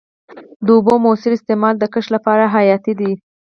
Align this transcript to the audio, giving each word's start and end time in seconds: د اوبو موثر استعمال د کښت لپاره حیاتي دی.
د 0.65 0.67
اوبو 0.75 0.93
موثر 1.03 1.31
استعمال 1.35 1.75
د 1.79 1.83
کښت 1.93 2.09
لپاره 2.15 2.43
حیاتي 2.55 2.93
دی. 2.99 3.11